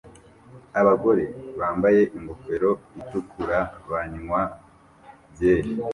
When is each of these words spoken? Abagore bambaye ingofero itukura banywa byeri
Abagore 0.79 1.23
bambaye 1.59 2.01
ingofero 2.17 2.71
itukura 2.99 3.59
banywa 3.89 4.41
byeri 5.31 5.71